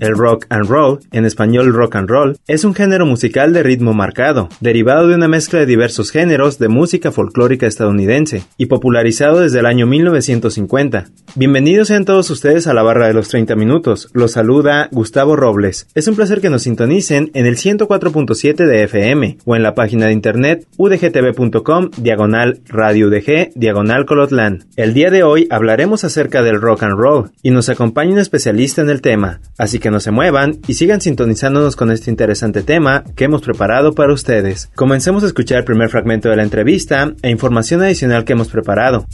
[0.00, 3.94] El rock and roll, en español rock and roll, es un género musical de ritmo
[3.94, 9.60] marcado, derivado de una mezcla de diversos géneros de música folclórica estadounidense, y popularizado desde
[9.60, 11.06] el año 1950.
[11.34, 14.08] Bienvenidos sean todos ustedes a la barra de los 30 minutos.
[14.12, 15.86] Los saluda Gustavo Robles.
[15.94, 20.06] Es un placer que nos sintonicen en el 104.7 de FM o en la página
[20.06, 24.64] de internet udgtv.com diagonal radio udg diagonal colotlan.
[24.76, 28.82] El día de hoy hablaremos acerca del rock and roll y nos acompaña un especialista
[28.82, 33.04] en el tema, así que no se muevan y sigan sintonizándonos con este interesante tema
[33.16, 34.70] que hemos preparado para ustedes.
[34.74, 39.04] Comencemos a escuchar el primer fragmento de la entrevista e información adicional que hemos preparado.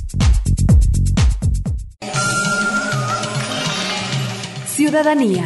[4.67, 5.45] Ciudadanía.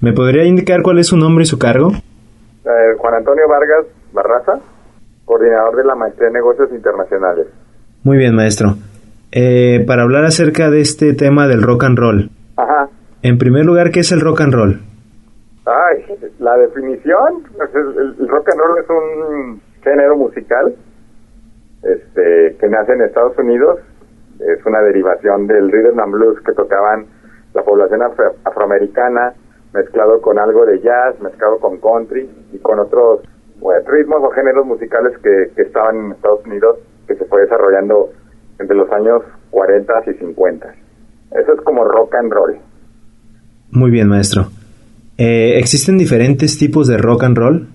[0.00, 1.92] ¿Me podría indicar cuál es su nombre y su cargo?
[1.92, 4.60] Eh, Juan Antonio Vargas Barraza,
[5.24, 7.46] coordinador de la Maestría en Negocios Internacionales.
[8.02, 8.76] Muy bien, maestro.
[9.36, 12.30] Eh, para hablar acerca de este tema del rock and roll.
[12.56, 12.88] Ajá.
[13.22, 14.80] En primer lugar, ¿qué es el rock and roll?
[15.66, 16.04] Ay,
[16.38, 20.74] la definición, pues, el, el rock and roll es un género musical
[21.82, 23.80] este, que nace en Estados Unidos.
[24.38, 27.06] Es una derivación del rhythm and blues que tocaban
[27.54, 29.32] la población afro- afroamericana,
[29.72, 33.20] mezclado con algo de jazz, mezclado con country y con otros
[33.58, 38.10] bueno, ritmos o géneros musicales que, que estaban en Estados Unidos, que se fue desarrollando
[38.58, 40.74] entre los años 40 y 50.
[41.32, 42.56] Eso es como rock and roll.
[43.70, 44.46] Muy bien, maestro.
[45.18, 47.68] Eh, ¿Existen diferentes tipos de rock and roll?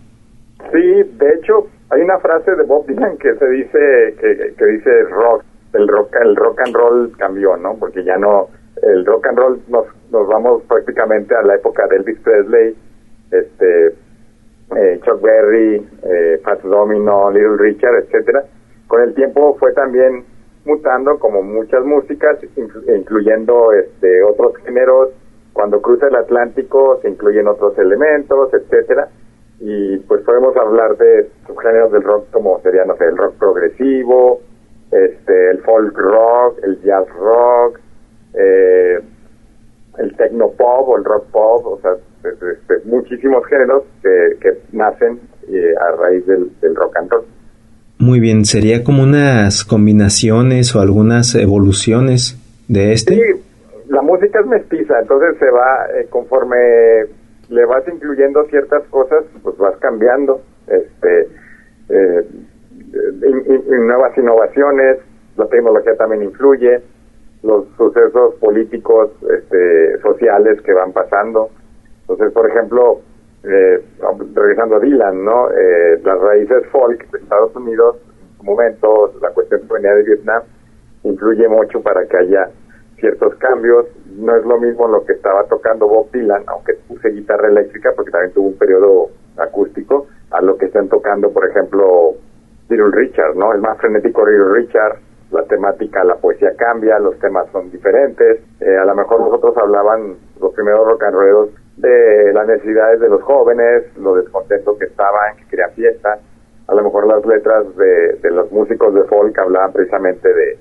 [0.72, 4.90] Sí, de hecho, hay una frase de Bob Dylan que se dice que, que dice
[5.10, 7.76] rock, el rock, el rock and roll cambió, ¿no?
[7.80, 8.48] Porque ya no,
[8.82, 12.76] el rock and roll nos, nos vamos prácticamente a la época de Elvis Presley,
[13.32, 13.88] este,
[14.76, 18.44] eh, Chuck Berry, eh, Fats Domino, Little Richard, etcétera.
[18.88, 20.24] Con el tiempo fue también
[20.66, 25.10] mutando como muchas músicas, inclu- incluyendo este otros géneros.
[25.54, 29.10] Cuando cruza el Atlántico se incluyen otros elementos, etcétera
[29.62, 34.40] y pues podemos hablar de subgéneros del rock como sería no sé el rock progresivo
[34.90, 37.78] este el folk rock el jazz rock
[38.36, 39.02] eh,
[39.98, 41.92] el techno pop o el rock pop o sea
[42.24, 47.26] este, muchísimos géneros que, que nacen eh, a raíz del, del rock and roll
[48.00, 52.38] Muy bien, ¿sería como unas combinaciones o algunas evoluciones
[52.70, 53.16] de este?
[53.16, 53.44] Sí,
[53.90, 56.56] la música es mestiza, entonces se va, eh, conforme
[57.50, 61.28] le vas incluyendo ciertas cosas, pues vas cambiando, este,
[61.90, 62.26] eh,
[63.68, 65.00] nuevas innovaciones,
[65.36, 66.82] la tecnología también influye,
[67.44, 71.50] los sucesos políticos, este, sociales que van pasando.
[72.02, 73.02] Entonces, por ejemplo,
[73.44, 73.84] eh,
[74.34, 75.50] regresando a Dylan, ¿no?
[75.52, 80.44] Eh, las raíces folk de Estados Unidos, en su momento, la cuestión que de Vietnam,
[81.04, 82.50] influye mucho para que haya
[83.00, 83.86] ciertos cambios.
[84.18, 88.12] No es lo mismo lo que estaba tocando Bob Dylan, aunque puse guitarra eléctrica, porque
[88.12, 92.16] también tuvo un periodo acústico, a lo que están tocando, por ejemplo,
[92.70, 93.54] Little Richard, ¿no?
[93.54, 95.00] El más frenético Little Richard,
[95.32, 98.42] la temática, la poesía cambia, los temas son diferentes.
[98.60, 101.50] Eh, a lo mejor nosotros hablaban, los primeros rock and rolleros,
[101.80, 106.20] de las necesidades de los jóvenes, lo descontentos que estaban, que querían fiesta.
[106.68, 110.58] A lo mejor las letras de, de los músicos de folk hablaban precisamente de,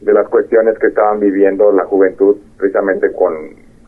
[0.00, 3.32] de las cuestiones que estaban viviendo la juventud, precisamente con,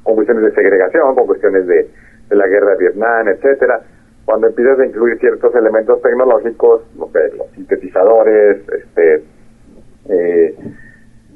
[0.03, 1.91] con cuestiones de segregación, con cuestiones de,
[2.29, 3.81] de la guerra de Vietnam, etcétera.
[4.25, 9.25] Cuando empiezas a incluir ciertos elementos tecnológicos, lo que- los sintetizadores, este,
[10.09, 10.55] eh,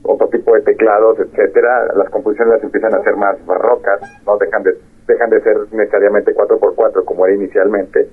[0.04, 4.62] otro tipo de teclados, etcétera, las composiciones las empiezan a hacer más barrocas, no dejan
[4.62, 4.76] de
[5.06, 8.08] dejan de ser necesariamente 4x4 como era inicialmente,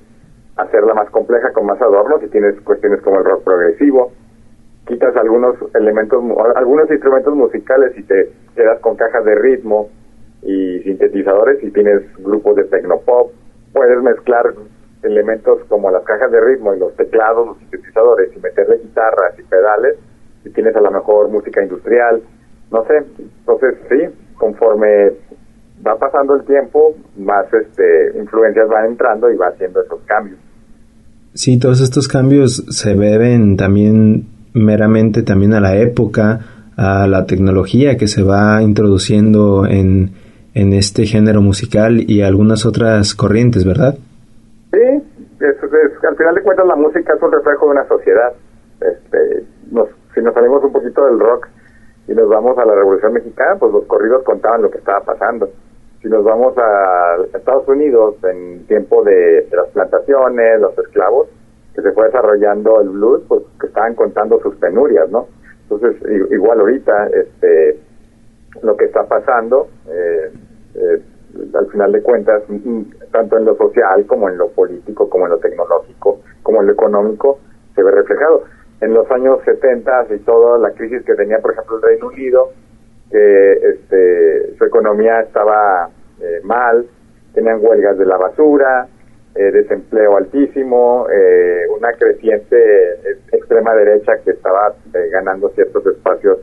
[0.56, 4.12] hacerla más compleja con más adornos y tienes cuestiones como el rock progresivo,
[4.88, 6.24] quitas algunos elementos,
[6.56, 9.90] algunos instrumentos musicales y te quedas con cajas de ritmo
[10.42, 13.32] y sintetizadores y tienes grupos de tecnopop,
[13.72, 14.54] puedes mezclar
[15.02, 19.44] elementos como las cajas de ritmo y los teclados, los sintetizadores y meterle guitarras y
[19.44, 19.98] pedales
[20.46, 22.22] y tienes a lo mejor música industrial,
[22.72, 25.14] no sé, entonces sí, conforme
[25.86, 30.40] va pasando el tiempo, más este influencias van entrando y va haciendo esos cambios.
[31.34, 36.40] Sí, todos estos cambios se deben también meramente también a la época,
[36.78, 40.12] a la tecnología que se va introduciendo en,
[40.54, 43.96] en este género musical y algunas otras corrientes, ¿verdad?
[44.72, 44.80] Sí,
[46.08, 48.34] al final de cuentas la música es un reflejo de una sociedad.
[48.80, 49.44] Este,
[50.14, 51.48] si nos salimos un poquito del rock
[52.08, 55.50] y nos vamos a la Revolución Mexicana, pues los corridos contaban lo que estaba pasando.
[56.04, 61.30] Si nos vamos a Estados Unidos en tiempo de, las plantaciones, los esclavos,
[61.74, 65.28] que se fue desarrollando el blues, pues que estaban contando sus penurias, ¿no?
[65.62, 65.96] Entonces,
[66.30, 67.80] igual ahorita, este,
[68.64, 70.32] lo que está pasando, eh,
[70.76, 71.02] eh,
[71.58, 72.44] al final de cuentas,
[73.14, 76.74] tanto en lo social como en lo político, como en lo tecnológico, como en lo
[76.74, 77.40] económico,
[77.76, 78.44] se ve reflejado.
[78.82, 82.50] En los años 70 y toda la crisis que tenía, por ejemplo, el Reino Unido,
[83.14, 85.88] que este, su economía estaba
[86.20, 86.88] eh, mal,
[87.36, 88.88] tenían huelgas de la basura,
[89.36, 92.58] eh, desempleo altísimo, eh, una creciente
[93.32, 94.74] extrema derecha que estaba
[95.12, 96.40] ganando ciertos espacios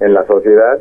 [0.00, 0.80] en la sociedad,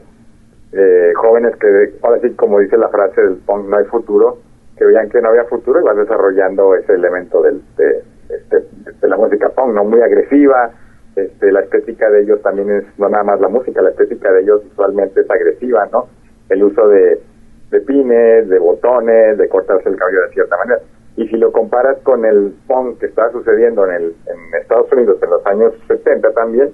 [1.16, 4.38] jóvenes que, ahora sí, como dice la frase del punk, no hay futuro,
[4.78, 8.64] que veían que no había futuro y van desarrollando ese elemento del, de, este,
[9.02, 10.72] de la música punk, no muy agresiva,
[11.16, 14.42] este, la estética de ellos también es, no nada más la música, la estética de
[14.42, 16.08] ellos usualmente es agresiva, ¿no?
[16.50, 17.20] El uso de,
[17.70, 20.82] de pines, de botones, de cortarse el cabello de cierta manera.
[21.16, 25.18] Y si lo comparas con el punk que estaba sucediendo en, el, en Estados Unidos
[25.22, 26.72] en los años 70 también,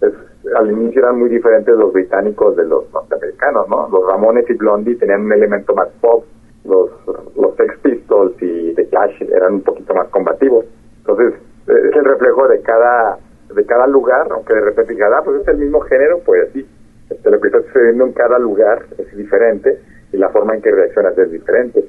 [0.00, 0.14] pues,
[0.56, 3.88] al inicio eran muy diferentes los británicos de los norteamericanos, ¿no?
[3.90, 6.24] Los Ramones y Blondie tenían un elemento más pop,
[6.64, 6.90] los,
[7.36, 10.64] los Sex Pistols y The Clash eran un poquito más combativos.
[10.98, 11.34] Entonces,
[11.66, 13.18] es el reflejo de cada
[13.54, 16.66] de cada lugar, aunque de repente diga, ah, pues es el mismo género, pues sí,
[17.10, 19.78] este, lo que está sucediendo en cada lugar es diferente
[20.12, 21.84] y la forma en que reaccionas es diferente.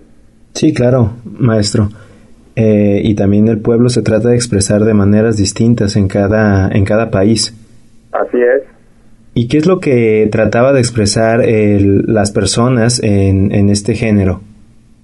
[0.53, 1.89] Sí, claro, maestro.
[2.55, 6.85] Eh, y también el pueblo se trata de expresar de maneras distintas en cada, en
[6.85, 7.53] cada país.
[8.11, 8.63] Así es.
[9.33, 14.41] ¿Y qué es lo que trataba de expresar el, las personas en, en este género?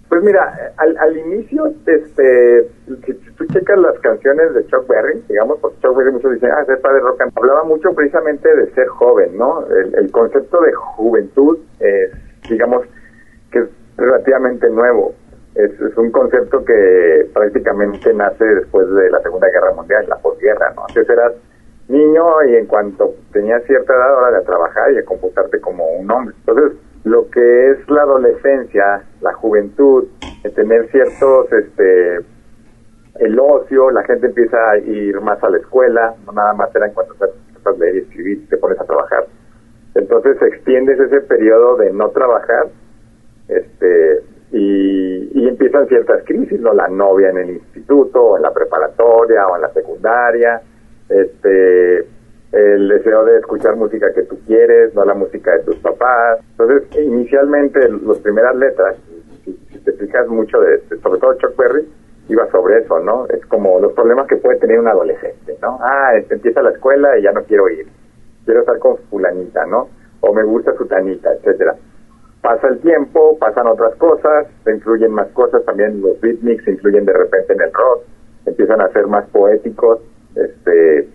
[0.07, 2.67] Pues mira, al, al inicio, este,
[3.05, 5.58] si, tú checas las canciones de Chuck Berry, digamos,
[6.29, 9.65] muchos dicen, ah, es padre rock hablaba mucho precisamente de ser joven, ¿no?
[9.67, 12.11] El, concepto de juventud es,
[12.49, 12.85] digamos,
[13.51, 15.13] que es relativamente nuevo.
[15.55, 20.71] Es, es, un concepto que prácticamente nace después de la Segunda Guerra Mundial, la posguerra,
[20.75, 20.85] ¿no?
[20.87, 21.33] Antes eras
[21.87, 26.09] niño y en cuanto tenías cierta edad, ahora de trabajar y de comportarte como un
[26.11, 26.35] hombre.
[26.45, 30.05] Entonces, lo que es la adolescencia, la juventud,
[30.43, 32.19] de tener ciertos, este,
[33.19, 36.87] el ocio, la gente empieza a ir más a la escuela, no nada más era
[36.87, 39.25] en cuanto a leer y escribir, te pones a trabajar.
[39.95, 42.67] Entonces extiendes ese periodo de no trabajar,
[43.47, 46.73] este, y, empiezan ciertas crisis, ¿no?
[46.73, 50.61] La novia en el instituto, o en la preparatoria, o en la secundaria,
[51.09, 52.05] este,
[52.51, 56.39] el deseo de escuchar música que tú quieres, no la música de tus papás.
[56.51, 58.95] Entonces, inicialmente, las primeras letras,
[59.43, 61.87] si, te fijas mucho, de, sobre todo Chuck Berry,
[63.01, 63.25] ¿no?
[63.27, 65.79] Es como los problemas que puede tener un adolescente, ¿no?
[65.81, 67.87] Ah, este, empieza la escuela y ya no quiero ir.
[68.45, 69.89] Quiero estar con fulanita, ¿no?
[70.21, 71.75] O me gusta su tanita, etcétera.
[72.41, 77.05] Pasa el tiempo, pasan otras cosas, se incluyen más cosas, también los beatniks se incluyen
[77.05, 78.03] de repente en el rock,
[78.45, 79.99] empiezan a ser más poéticos,
[80.35, 81.09] este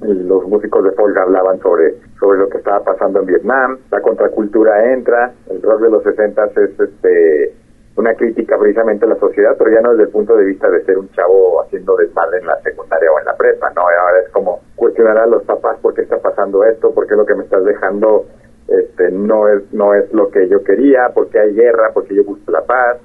[0.00, 4.92] los músicos de folk hablaban sobre, sobre lo que estaba pasando en Vietnam, la contracultura
[4.92, 7.54] entra, el rock de los 60 es este
[7.98, 10.84] una crítica precisamente a la sociedad, pero ya no desde el punto de vista de
[10.84, 13.82] ser un chavo haciendo desmadre en la secundaria o en la prepa, ¿no?
[13.82, 17.26] Ahora es como cuestionar a los papás por qué está pasando esto, por qué lo
[17.26, 18.26] que me estás dejando
[18.68, 22.14] este no es no es lo que yo quería, por qué hay guerra, por qué
[22.14, 22.98] yo busco la paz.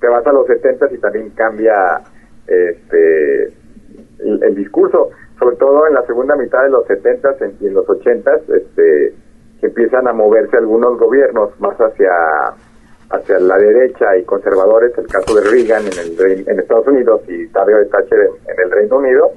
[0.00, 2.00] Te vas a los 70 y también cambia
[2.46, 3.52] este
[4.18, 8.54] el discurso sobre todo en la segunda mitad de los 70 y en los 80s,
[8.54, 9.14] este,
[9.62, 12.10] empiezan a moverse algunos gobiernos más hacia
[13.10, 17.46] hacia la derecha y conservadores, el caso de Reagan en, el, en Estados Unidos y
[17.54, 19.30] Margaret Thatcher en, en el Reino Unido,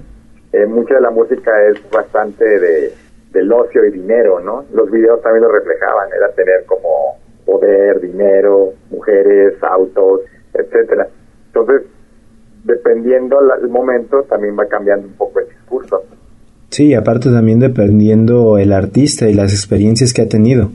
[0.51, 2.91] eh, mucha de la música es bastante de
[3.33, 4.65] del ocio y dinero, ¿no?
[4.73, 10.21] Los videos también lo reflejaban, era tener como poder, dinero, mujeres, autos,
[10.53, 11.07] etcétera.
[11.47, 11.83] Entonces,
[12.63, 16.03] dependiendo el momento, también va cambiando un poco el discurso.
[16.69, 20.69] Sí, aparte también dependiendo el artista y las experiencias que ha tenido.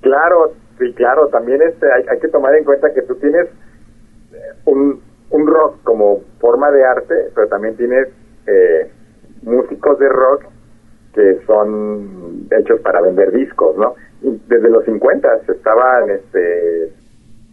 [0.00, 3.46] Claro, sí, claro, también este, hay, hay que tomar en cuenta que tú tienes
[4.32, 4.36] eh,
[4.66, 8.08] un, un rock como forma de arte, pero también tienes
[8.46, 8.90] eh,
[9.42, 10.44] músicos de rock
[11.14, 13.94] que son hechos para vender discos, ¿no?
[14.22, 16.92] desde los 50 estaban, este,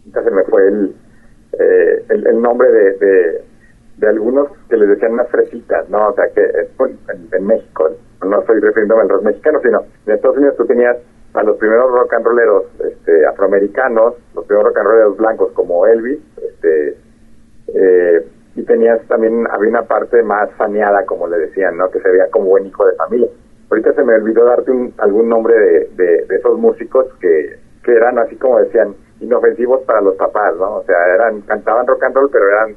[0.06, 0.94] ya se me fue el,
[1.58, 3.42] eh, el, nombre de,
[3.96, 6.08] de algunos que les decían unas fresitas, ¿no?
[6.08, 6.42] O sea, que
[7.32, 7.90] en, México,
[8.24, 10.96] no estoy refiriéndome al rock mexicano, sino en Estados Unidos tú tenías
[11.34, 15.86] a los primeros rock and rolleros este, afroamericanos, los primeros rock and rolleros blancos como
[15.86, 16.96] Elvis, este,
[17.74, 21.88] eh, y tenías también, había una parte más saneada, como le decían, ¿no?
[21.90, 23.28] Que se veía como buen hijo de familia.
[23.70, 28.18] Ahorita se me olvidó darte un, algún nombre de, de, esos músicos que, que eran
[28.18, 30.78] así como decían, inofensivos para los papás, ¿no?
[30.78, 32.74] O sea, eran, cantaban rock and roll, pero eran,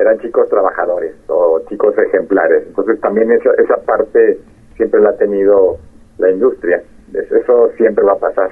[0.00, 2.64] eran chicos trabajadores o chicos ejemplares.
[2.66, 4.40] Entonces también esa, esa parte
[4.76, 5.78] siempre la ha tenido
[6.18, 6.82] la industria.
[7.12, 8.50] Eso siempre va a pasar.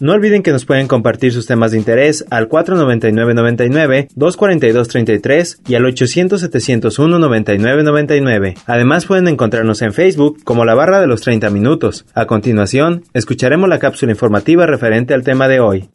[0.00, 5.84] No olviden que nos pueden compartir sus temas de interés al 499-99, 242-33 y al
[5.84, 8.56] 800-701-9999.
[8.66, 12.06] Además pueden encontrarnos en Facebook como la barra de los 30 minutos.
[12.12, 15.88] A continuación, escucharemos la cápsula informativa referente al tema de hoy.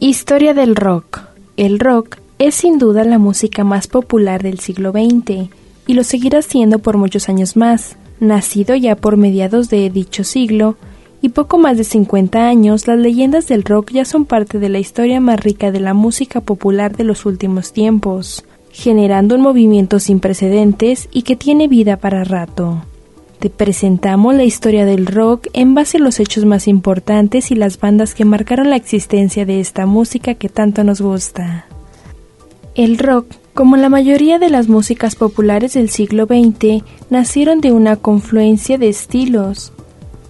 [0.00, 1.20] Historia del rock.
[1.56, 5.50] El rock es sin duda la música más popular del siglo XX
[5.86, 7.96] y lo seguirá siendo por muchos años más.
[8.20, 10.76] Nacido ya por mediados de dicho siglo,
[11.24, 14.78] y poco más de 50 años, las leyendas del rock ya son parte de la
[14.78, 20.20] historia más rica de la música popular de los últimos tiempos, generando un movimiento sin
[20.20, 22.84] precedentes y que tiene vida para rato.
[23.38, 27.80] Te presentamos la historia del rock en base a los hechos más importantes y las
[27.80, 31.66] bandas que marcaron la existencia de esta música que tanto nos gusta.
[32.74, 37.94] El rock como la mayoría de las músicas populares del siglo XX, nacieron de una
[37.96, 39.72] confluencia de estilos.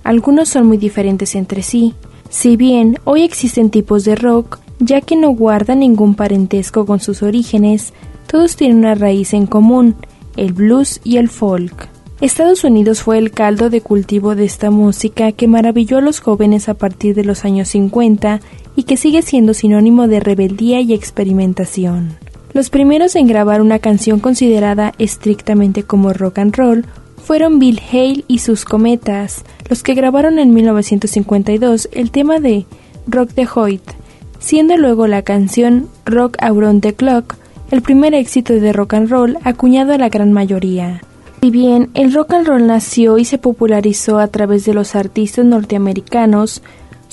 [0.04, 1.94] Algunos son muy diferentes entre sí,
[2.28, 7.22] si bien hoy existen tipos de rock, ya que no guardan ningún parentesco con sus
[7.22, 7.94] orígenes,
[8.26, 9.96] todos tienen una raíz en común,
[10.36, 11.88] el blues y el folk.
[12.20, 16.68] Estados Unidos fue el caldo de cultivo de esta música que maravilló a los jóvenes
[16.68, 18.40] a partir de los años 50
[18.76, 22.23] y que sigue siendo sinónimo de rebeldía y experimentación.
[22.54, 28.25] Los primeros en grabar una canción considerada estrictamente como rock and roll fueron Bill Hale
[28.28, 32.64] y sus Cometas, los que grabaron en 1952 el tema de
[33.08, 33.82] Rock the Hoyt,
[34.38, 37.34] siendo luego la canción Rock Around the Clock
[37.73, 41.02] el primer éxito de rock and roll acuñado a la gran mayoría.
[41.42, 45.44] Si bien el rock and roll nació y se popularizó a través de los artistas
[45.44, 46.62] norteamericanos,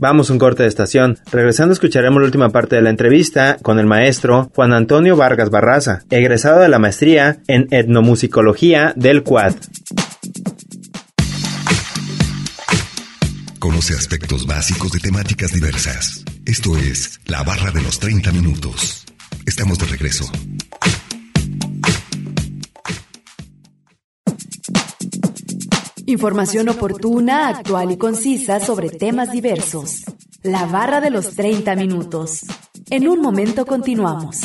[0.00, 1.18] Vamos un corte de estación.
[1.30, 6.04] Regresando escucharemos la última parte de la entrevista con el maestro Juan Antonio Vargas Barraza,
[6.08, 9.56] egresado de la maestría en etnomusicología del CUAD.
[13.58, 16.24] Conoce aspectos básicos de temáticas diversas.
[16.46, 19.04] Esto es La Barra de los 30 Minutos.
[19.44, 20.24] Estamos de regreso.
[26.10, 30.02] Información oportuna, actual y concisa sobre temas diversos.
[30.42, 32.46] La barra de los 30 minutos.
[32.90, 34.40] En un momento continuamos.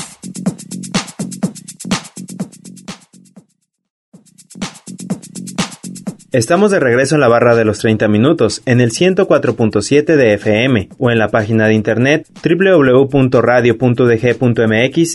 [6.35, 10.89] Estamos de regreso en la barra de los 30 minutos, en el 104.7 de FM
[10.97, 13.33] o en la página de internet www.radio.dg.mx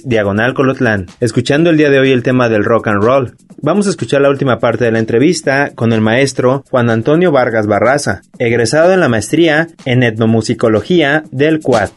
[0.08, 3.36] diagonal colotlán, escuchando el día de hoy el tema del rock and roll.
[3.60, 7.66] Vamos a escuchar la última parte de la entrevista con el maestro Juan Antonio Vargas
[7.66, 11.90] Barraza, egresado en la maestría en etnomusicología del CUAD.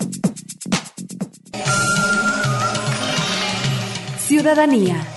[4.17, 5.12] Ciudadanía.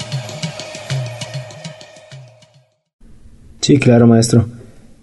[3.67, 4.45] Sí, claro, maestro.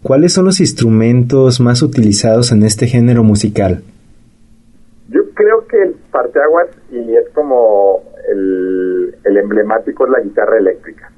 [0.04, 3.84] ¿Cuáles son los instrumentos más utilizados en este género musical?
[5.10, 8.02] Yo creo que el parteaguas, y es como
[8.32, 11.12] el, emblemático, es la guitarra eléctrica.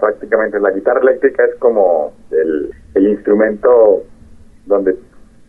[0.00, 4.02] Prácticamente la guitarra eléctrica es como el, el instrumento
[4.66, 4.96] donde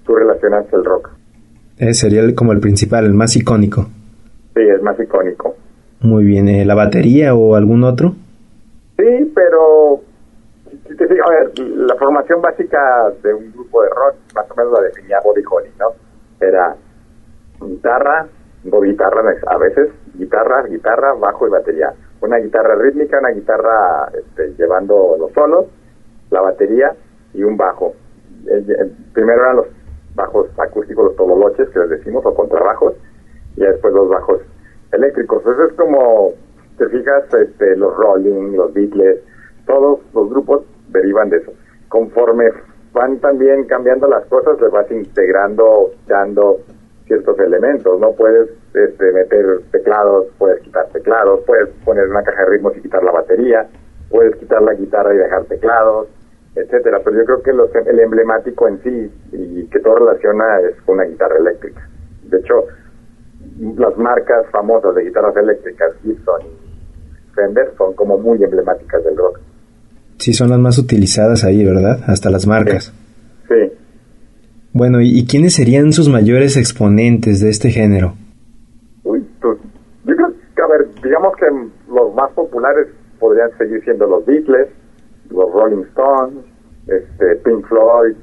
[0.05, 1.09] tú relacionas el rock.
[1.79, 3.89] Eh, sería como el principal, el más icónico.
[4.53, 5.55] Sí, es más icónico.
[6.01, 8.13] Muy bien, ¿eh, ¿la batería o algún otro?
[8.99, 10.03] Sí, pero
[10.91, 15.19] a ver, la formación básica de un grupo de rock más o menos la definía
[15.23, 15.93] Body Holly, ¿no?
[16.39, 16.75] Era
[17.61, 18.27] guitarra,
[18.71, 21.93] o guitarra a veces, guitarra, guitarra, bajo y batería.
[22.21, 25.65] Una guitarra rítmica, una guitarra este, llevando los solos,
[26.31, 26.95] la batería
[27.33, 27.93] y un bajo.
[29.13, 29.67] primero eran los
[30.15, 32.95] bajos acústicos, los tololoches que les decimos, o contrabajos,
[33.55, 34.41] y después los bajos
[34.91, 35.41] eléctricos.
[35.41, 36.33] Eso es como,
[36.77, 39.19] te fijas, este, los Rolling, los Beatles,
[39.65, 41.51] todos los grupos derivan de eso.
[41.87, 42.45] Conforme
[42.93, 46.59] van también cambiando las cosas, le vas integrando, dando
[47.05, 48.11] ciertos elementos, ¿no?
[48.11, 53.03] Puedes este, meter teclados, puedes quitar teclados, puedes poner una caja de ritmos y quitar
[53.03, 53.67] la batería,
[54.09, 56.07] puedes quitar la guitarra y dejar teclados,
[56.55, 56.99] etcétera.
[57.03, 61.37] Pero yo creo que el emblemático en sí y que todo relaciona es una guitarra
[61.37, 61.87] eléctrica.
[62.23, 62.65] De hecho,
[63.75, 69.39] las marcas famosas de guitarras eléctricas, Gibson y Fender, son como muy emblemáticas del rock.
[70.19, 72.01] Sí, son las más utilizadas ahí, ¿verdad?
[72.07, 72.93] Hasta las marcas.
[73.47, 73.71] Sí.
[74.73, 78.15] Bueno, ¿y, quiénes serían sus mayores exponentes de este género?
[79.03, 79.57] Uy, pues,
[80.03, 81.45] yo creo que, a ver, digamos que
[81.89, 84.67] los más populares podrían seguir siendo los Beatles,
[85.29, 86.45] los Rolling Stones,
[86.87, 88.15] este, Pink Floyd,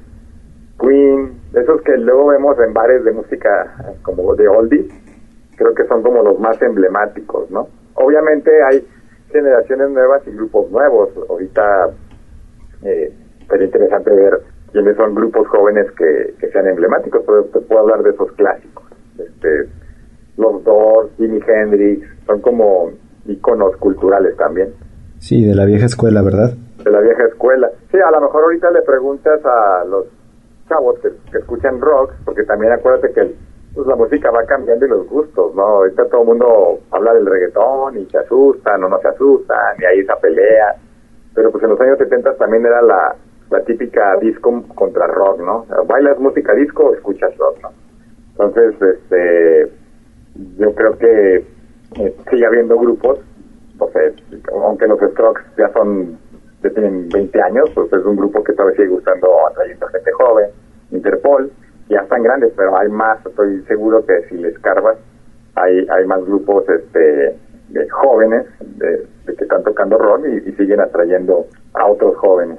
[0.79, 4.87] Queen, esos que luego vemos en bares de música como de oldies,
[5.57, 7.69] creo que son como los más emblemáticos, ¿no?
[7.95, 8.87] Obviamente hay
[9.31, 11.11] generaciones nuevas y grupos nuevos.
[11.29, 11.91] Ahorita
[12.83, 13.13] eh,
[13.49, 14.41] sería interesante ver
[14.73, 18.85] quiénes son grupos jóvenes que, sean emblemáticos, pero te puedo hablar de esos clásicos.
[19.19, 19.69] Este,
[20.37, 22.91] los Doors, Jimi Hendrix, son como
[23.27, 24.73] iconos culturales también.
[25.19, 26.55] Sí, de la vieja escuela, ¿verdad?
[26.85, 27.71] De la vieja escuela.
[27.91, 30.07] Sí, a lo mejor ahorita le preguntas a los
[30.69, 33.37] chavos que, que escuchan rock, porque también acuérdate que el
[33.77, 35.63] pues la música va cambiando y los gustos, ¿no?
[35.63, 39.85] Ahorita todo el mundo habla del reggaetón y se asustan o no se asustan y
[39.85, 40.75] ahí esa pelea.
[41.35, 43.15] Pero pues en los años 70 también era la,
[43.51, 45.67] la típica disco contra rock, ¿no?
[45.87, 47.71] Bailas música disco o escuchas rock, ¿no?
[48.31, 49.73] Entonces, este,
[50.59, 51.45] yo creo que
[52.01, 53.19] eh, sigue habiendo grupos,
[53.79, 54.15] no sé,
[54.53, 56.19] aunque los Strokes ya son,
[56.63, 60.47] ya tienen 20 años, pues es un grupo que todavía sigue gustando a gente joven,
[60.93, 61.51] Interpol,
[61.89, 64.97] ya están grandes, pero hay más, estoy seguro que si les escarbas,
[65.55, 67.37] hay, hay más grupos este,
[67.69, 68.47] de jóvenes
[68.77, 72.59] de, que están tocando rock y, siguen atrayendo a otros jóvenes.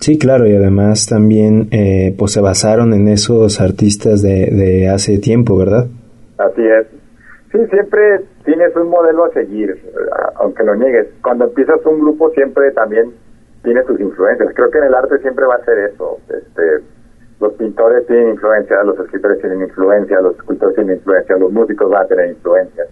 [0.00, 5.18] Sí, claro, y además también eh, pues se basaron en esos artistas de, de hace
[5.18, 5.86] tiempo, ¿verdad?
[6.38, 6.86] Así es.
[7.52, 9.80] Sí, siempre tienes un modelo a seguir,
[10.36, 11.06] aunque lo niegues.
[11.22, 13.12] Cuando empiezas un grupo siempre también
[13.62, 14.50] tienes tus influencias.
[14.54, 16.18] Creo que en el arte siempre va a ser eso.
[16.28, 16.84] Este,
[17.44, 22.04] los pintores tienen influencia, los escritores tienen influencia, los escultores tienen influencia, los músicos van
[22.04, 22.84] a tener influencia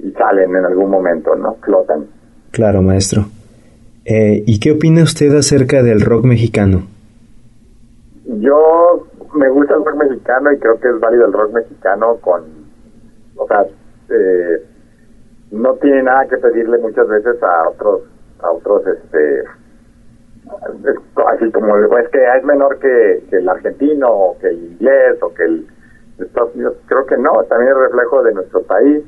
[0.00, 1.54] y salen en algún momento, ¿no?
[1.62, 2.06] Flotan.
[2.50, 3.22] Claro, maestro.
[4.04, 6.82] Eh, ¿Y qué opina usted acerca del rock mexicano?
[8.24, 12.42] Yo me gusta el rock mexicano y creo que es válido el rock mexicano con,
[13.36, 14.66] o sea, eh,
[15.52, 18.00] no tiene nada que pedirle muchas veces a otros,
[18.40, 19.44] a otros, este,
[20.48, 25.44] así como es que es menor que, el argentino o que el inglés o que
[25.44, 25.66] el
[26.18, 29.04] Estados Unidos creo que no también es reflejo de nuestro país.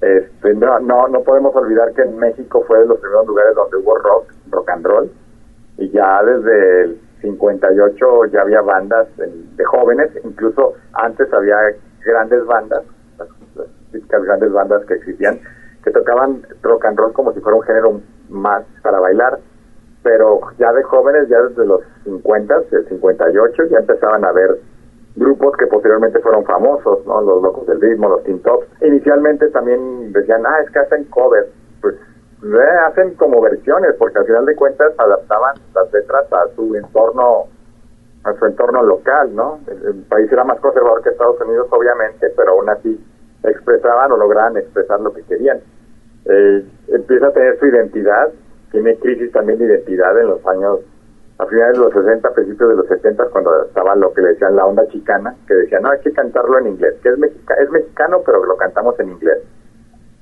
[0.00, 3.96] Este no no podemos olvidar que en México fue de los primeros lugares donde hubo
[3.96, 5.10] rock rock and roll
[5.78, 11.56] y ya desde el 58 ya había bandas de jóvenes incluso antes había
[12.04, 12.82] grandes bandas
[13.18, 13.28] las
[13.90, 15.40] típicas grandes bandas que existían
[15.82, 19.38] que tocaban rock and roll como si fuera un género más para bailar
[20.06, 24.56] pero ya de jóvenes, ya desde los 50, el 58, ya empezaban a haber
[25.16, 27.20] grupos que posteriormente fueron famosos, ¿no?
[27.22, 28.68] Los Locos del Ritmo, los Teen Tops.
[28.82, 31.48] Inicialmente también decían, ah, es que hacen covers.
[31.80, 31.96] Pues
[32.86, 37.46] hacen como versiones, porque al final de cuentas adaptaban las letras a su entorno
[38.22, 39.58] a su entorno local, ¿no?
[39.66, 43.04] El, país era más conservador que Estados Unidos, obviamente, pero aún así
[43.42, 45.58] expresaban o lograban expresar lo que querían.
[46.26, 48.30] Eh, empieza a tener su identidad
[48.70, 50.80] tiene crisis también de identidad en los años,
[51.38, 54.56] a finales de los 60, principios de los 70, cuando estaba lo que le decían
[54.56, 58.22] la onda chicana, que decían, no, hay que cantarlo en inglés, que es, es mexicano,
[58.24, 59.38] pero lo cantamos en inglés.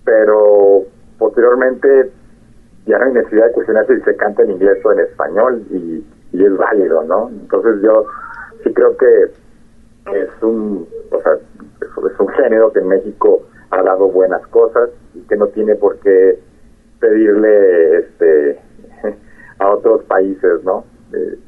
[0.05, 0.83] Pero
[1.19, 2.11] posteriormente
[2.87, 6.05] ya no hay necesidad de cuestionarse si se canta en inglés o en español y,
[6.33, 7.31] y es válido, ¿no?
[7.31, 8.07] Entonces yo
[8.63, 9.25] sí creo que
[10.13, 11.33] es un, o sea,
[11.81, 15.99] es un género que en México ha dado buenas cosas y que no tiene por
[16.01, 16.39] qué
[17.05, 18.59] pedirle este
[19.59, 20.85] a otros países, ¿no?
[21.12, 21.38] Eh,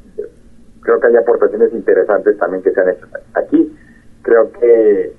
[0.83, 3.77] creo que hay aportaciones interesantes también que se han hecho aquí.
[4.23, 5.13] Creo que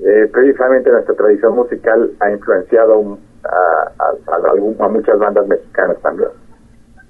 [0.00, 6.30] eh, precisamente nuestra tradición musical ha influenciado a, a muchas bandas mexicanas también.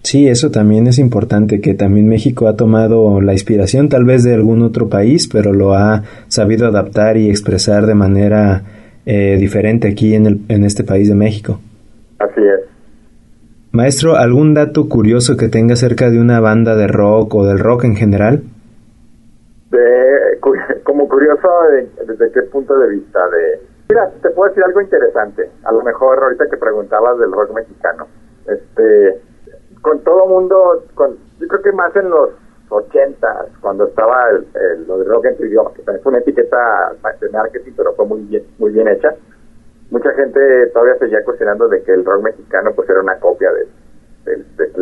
[0.03, 4.35] Sí, eso también es importante, que también México ha tomado la inspiración tal vez de
[4.35, 8.63] algún otro país, pero lo ha sabido adaptar y expresar de manera
[9.07, 11.61] eh, diferente aquí en, el, en este país de México.
[12.19, 12.61] Así es.
[13.73, 17.85] Maestro, ¿algún dato curioso que tenga acerca de una banda de rock o del rock
[17.85, 18.43] en general?
[20.85, 21.49] como curioso,
[22.07, 23.21] ¿desde qué punto de vista?
[23.29, 25.51] de Mira, te puedo decir algo interesante.
[25.65, 28.07] A lo mejor ahorita que preguntabas del rock mexicano.
[28.47, 29.21] Este,
[29.81, 32.31] con todo mundo, con, yo creo que más en los
[32.69, 37.31] ochentas, cuando estaba el, lo de rock en tu idioma, que fue una etiqueta de
[37.31, 39.15] marketing, pero fue muy bien, muy bien hecha.
[39.91, 43.67] Mucha gente todavía seguía cuestionando de que el rock mexicano pues era una copia de,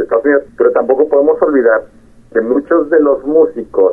[0.03, 1.83] Estados Unidos, pero tampoco podemos olvidar
[2.33, 3.93] que muchos de los músicos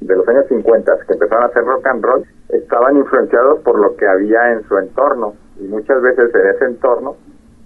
[0.00, 3.94] de los años 50 que empezaron a hacer rock and roll estaban influenciados por lo
[3.96, 7.16] que había en su entorno y muchas veces en ese entorno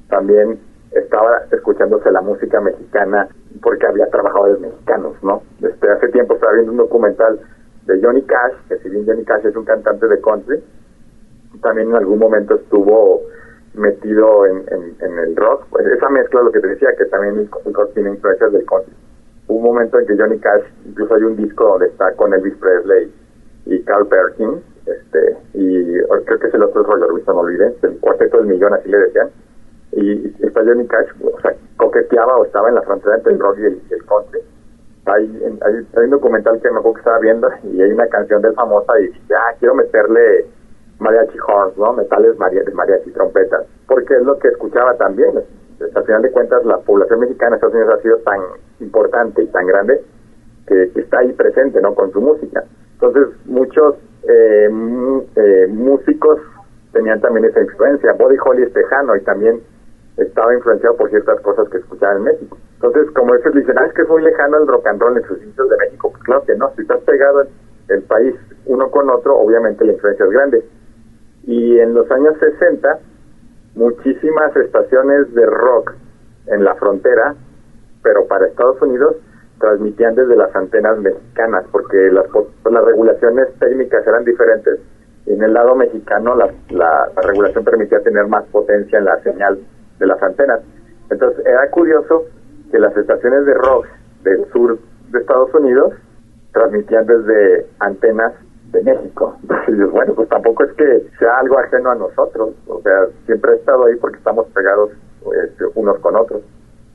[0.08, 0.58] también
[0.90, 3.28] estaba escuchándose la música mexicana
[3.62, 5.42] porque había trabajadores mexicanos, ¿no?
[5.62, 7.40] Este, hace tiempo estaba viendo un documental
[7.86, 10.62] de Johnny Cash, que si bien Johnny Cash es un cantante de country,
[11.60, 13.22] también en algún momento estuvo
[13.74, 14.64] metido en,
[15.00, 18.10] en, el rock, pues esa mezcla, lo que te decía, que también el rock tiene
[18.10, 18.92] influencias del country.
[19.48, 22.54] Hubo un momento en que Johnny Cash, incluso hay un disco donde está con Elvis
[22.56, 23.12] Presley
[23.66, 28.38] y Carl Perkins, este, y creo que es el otro rollo, no olviden, el cuarteto
[28.38, 29.30] del millón, así le decían,
[29.92, 33.58] y está Johnny Cash, o sea, coqueteaba o estaba en la frontera entre el rock
[33.58, 34.40] y el, country.
[35.06, 38.54] Hay, hay, un documental que me acuerdo que estaba viendo y hay una canción del
[38.54, 40.46] famosa y dice, ah, quiero meterle
[41.02, 41.92] mariachi horns, ¿no?
[41.92, 45.30] Metales mariachi, trompetas, porque es lo que escuchaba también.
[45.94, 48.40] al final de cuentas, la población mexicana en Estados Unidos ha sido tan
[48.80, 50.00] importante y tan grande
[50.66, 51.94] que, está ahí presente, ¿no?
[51.94, 52.64] Con su música.
[52.94, 53.96] Entonces, muchos
[54.28, 54.70] eh,
[55.36, 56.40] eh, músicos
[56.92, 58.12] tenían también esa influencia.
[58.12, 59.60] Body Holly es tejano y también
[60.16, 62.58] estaba influenciado por ciertas cosas que escuchaba en México.
[62.74, 65.24] Entonces, como ellos dicen, ah, es que es muy lejano el rock and roll en
[65.24, 67.48] sus inicios de México, pues claro que no, si estás pegado en
[67.88, 68.34] el país
[68.66, 70.64] uno con otro, obviamente la influencia es grande.
[71.44, 72.98] Y en los años 60,
[73.74, 75.94] muchísimas estaciones de rock
[76.46, 77.34] en la frontera,
[78.02, 79.16] pero para Estados Unidos,
[79.58, 82.26] transmitían desde las antenas mexicanas, porque las,
[82.70, 84.80] las regulaciones técnicas eran diferentes.
[85.26, 89.58] En el lado mexicano, la, la regulación permitía tener más potencia en la señal
[90.00, 90.60] de las antenas.
[91.10, 92.24] Entonces era curioso
[92.70, 93.86] que las estaciones de rock
[94.24, 94.78] del sur
[95.10, 95.94] de Estados Unidos
[96.52, 98.32] transmitían desde antenas
[98.72, 99.36] de México.
[99.42, 103.56] Entonces, bueno, pues tampoco es que sea algo ajeno a nosotros, o sea, siempre ha
[103.56, 104.90] estado ahí porque estamos pegados
[105.44, 106.42] este, unos con otros.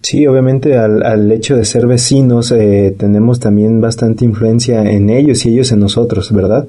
[0.02, 5.46] Sí, obviamente al, al hecho de ser vecinos eh, tenemos también bastante influencia en ellos
[5.46, 6.66] y ellos en nosotros, ¿verdad?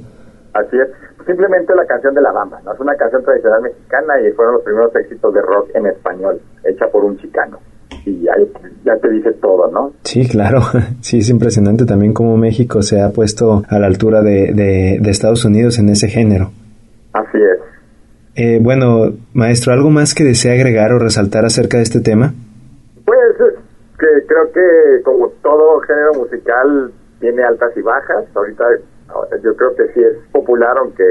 [0.55, 0.88] Así es
[1.29, 2.73] simplemente la canción de la bamba, ¿no?
[2.73, 6.87] Es una canción tradicional mexicana y fueron los primeros éxitos de rock en español, hecha
[6.88, 7.59] por un chicano.
[8.09, 8.33] Y ya,
[8.85, 9.92] ya te dice todo, ¿no?
[10.03, 10.61] Sí, claro.
[11.03, 15.44] Sí, es impresionante también cómo México se ha puesto a la altura de, de, Estados
[15.44, 16.51] Unidos en ese género.
[17.12, 17.59] Así es.
[18.35, 22.33] Eh, bueno, maestro, ¿algo más que desea agregar o resaltar acerca de este tema?
[23.05, 23.37] Pues
[23.99, 28.25] que creo que como todo género musical tiene altas y bajas.
[28.35, 28.64] Ahorita
[29.42, 31.05] yo creo que sí es popular, aunque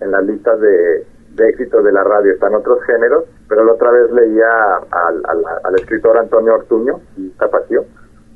[0.00, 3.90] en las listas de, de éxitos de la radio están otros géneros, pero la otra
[3.90, 4.48] vez leía
[4.90, 7.84] al, escritor Antonio Ortuño, y Tapatío,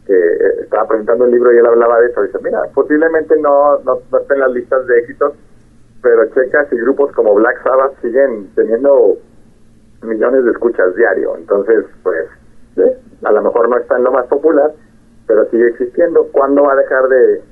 [0.04, 2.20] que eh, estaba presentando un libro y él hablaba de eso.
[2.20, 5.32] Dice, mira, posiblemente no, no, no estén las listas de éxitos,
[6.02, 9.16] pero checas y grupos como Black Sabbath siguen teniendo
[10.02, 11.34] millones de escuchas diario.
[11.38, 12.28] Entonces, pues,
[13.24, 14.70] a lo mejor no está en lo más popular,
[15.26, 16.28] pero sigue existiendo.
[16.30, 17.42] ¿Cuándo va a dejar de,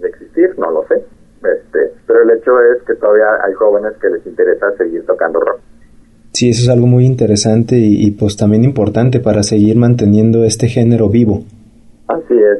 [0.00, 0.96] de existir, no lo sé.
[0.96, 5.60] Este, pero el hecho es que todavía hay jóvenes que les interesa seguir tocando rock.
[6.34, 11.08] Sí, eso es algo muy interesante y, pues también importante para seguir manteniendo este género
[11.08, 11.44] vivo.
[12.08, 12.58] Así es.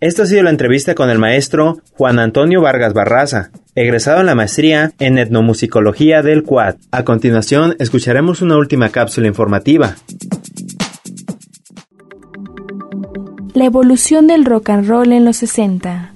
[0.00, 4.34] Esta ha sido la entrevista con el maestro Juan Antonio Vargas Barraza, egresado en la
[4.34, 6.76] maestría en etnomusicología del CUAD.
[6.90, 9.96] A continuación, escucharemos una última cápsula informativa.
[13.56, 16.12] la evolución del rock and roll en los 60.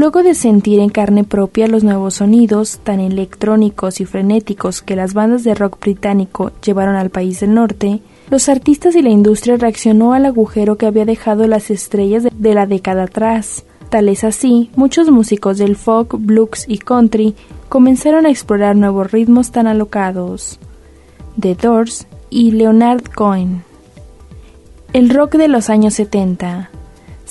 [0.00, 5.12] Luego de sentir en carne propia los nuevos sonidos tan electrónicos y frenéticos que las
[5.12, 10.14] bandas de rock británico llevaron al país del norte, los artistas y la industria reaccionó
[10.14, 13.66] al agujero que había dejado las estrellas de la década atrás.
[13.90, 17.34] Tal es así, muchos músicos del folk, blues y country
[17.68, 20.58] comenzaron a explorar nuevos ritmos tan alocados.
[21.38, 23.64] The Doors y Leonard Cohen.
[24.94, 26.70] El rock de los años 70.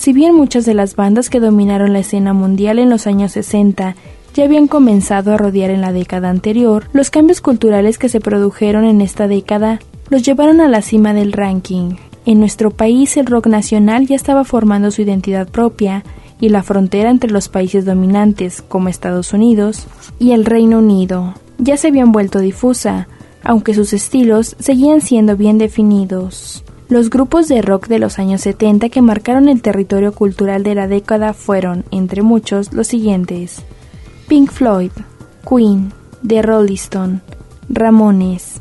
[0.00, 3.96] Si bien muchas de las bandas que dominaron la escena mundial en los años 60
[4.32, 8.86] ya habían comenzado a rodear en la década anterior, los cambios culturales que se produjeron
[8.86, 11.96] en esta década los llevaron a la cima del ranking.
[12.24, 16.02] En nuestro país el rock nacional ya estaba formando su identidad propia
[16.40, 19.86] y la frontera entre los países dominantes, como Estados Unidos,
[20.18, 23.06] y el Reino Unido, ya se habían vuelto difusa,
[23.44, 26.64] aunque sus estilos seguían siendo bien definidos.
[26.90, 30.88] Los grupos de rock de los años 70 que marcaron el territorio cultural de la
[30.88, 33.62] década fueron, entre muchos, los siguientes:
[34.26, 34.90] Pink Floyd,
[35.48, 35.92] Queen,
[36.26, 37.20] The Rolling Stone,
[37.68, 38.60] Ramones,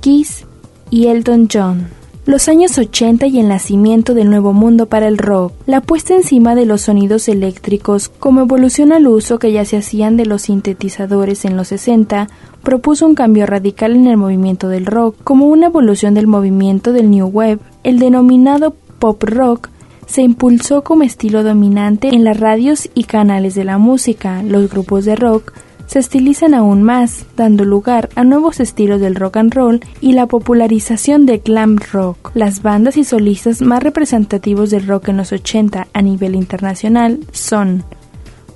[0.00, 0.44] Kiss
[0.90, 2.01] y Elton John.
[2.24, 6.54] Los años 80 y el nacimiento del nuevo mundo para el rock, la puesta encima
[6.54, 11.44] de los sonidos eléctricos como evolución al uso que ya se hacían de los sintetizadores
[11.44, 12.28] en los 60,
[12.62, 17.10] propuso un cambio radical en el movimiento del rock, como una evolución del movimiento del
[17.10, 17.58] New Wave.
[17.82, 19.68] El denominado pop rock
[20.06, 24.44] se impulsó como estilo dominante en las radios y canales de la música.
[24.44, 25.52] Los grupos de rock
[25.92, 30.24] se estilizan aún más, dando lugar a nuevos estilos del rock and roll y la
[30.24, 32.30] popularización del glam rock.
[32.32, 37.84] Las bandas y solistas más representativos del rock en los 80 a nivel internacional son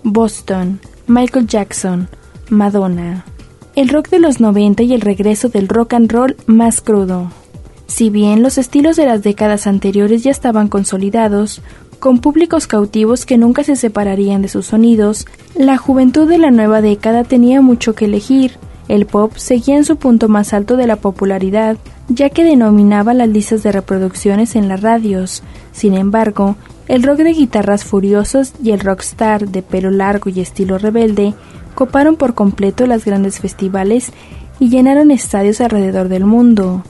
[0.02, 2.08] Boston, Michael Jackson,
[2.48, 3.26] Madonna.
[3.74, 7.30] El rock de los 90 y el regreso del rock and roll más crudo.
[7.86, 11.60] Si bien los estilos de las décadas anteriores ya estaban consolidados,
[11.98, 16.80] con públicos cautivos que nunca se separarían de sus sonidos, la juventud de la nueva
[16.80, 18.58] década tenía mucho que elegir.
[18.88, 21.76] El pop seguía en su punto más alto de la popularidad,
[22.08, 25.42] ya que denominaba las listas de reproducciones en las radios.
[25.72, 26.56] Sin embargo,
[26.88, 31.34] el rock de guitarras furiosas y el rockstar de pelo largo y estilo rebelde
[31.74, 34.12] coparon por completo las grandes festivales
[34.60, 36.82] y llenaron estadios alrededor del mundo.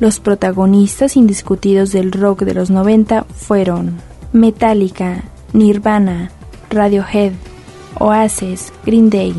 [0.00, 6.30] Los protagonistas indiscutidos del rock de los 90 fueron Metallica, Nirvana,
[6.70, 7.32] Radiohead,
[7.98, 9.34] Oasis, Green Day.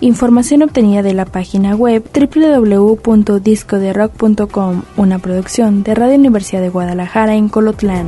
[0.00, 7.48] Información obtenida de la página web www.discoderock.com, una producción de Radio Universidad de Guadalajara en
[7.48, 8.06] Colotlán.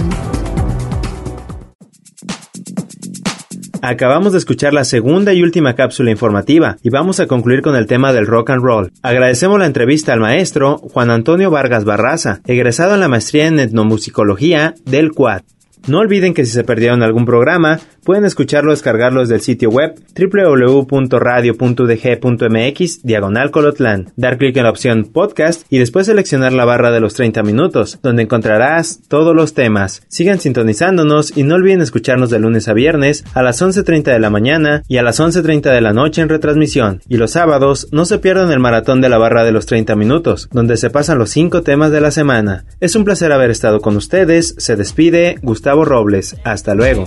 [3.82, 7.86] Acabamos de escuchar la segunda y última cápsula informativa y vamos a concluir con el
[7.86, 8.90] tema del rock and roll.
[9.02, 14.74] Agradecemos la entrevista al maestro Juan Antonio Vargas Barraza, egresado en la maestría en etnomusicología
[14.84, 15.42] del CUAD.
[15.86, 19.96] No olviden que si se perdieron algún programa, pueden escucharlo o descargarlos del sitio web
[20.16, 27.00] www.radio.udg.mx diagonal colotlan, dar clic en la opción podcast y después seleccionar la barra de
[27.00, 30.04] los 30 minutos, donde encontrarás todos los temas.
[30.08, 34.30] Sigan sintonizándonos y no olviden escucharnos de lunes a viernes a las 11.30 de la
[34.30, 37.02] mañana y a las 11.30 de la noche en retransmisión.
[37.08, 40.48] Y los sábados no se pierdan el maratón de la barra de los 30 minutos,
[40.52, 42.66] donde se pasan los 5 temas de la semana.
[42.78, 46.36] Es un placer haber estado con ustedes, se despide Gustavo Robles.
[46.44, 47.06] Hasta luego.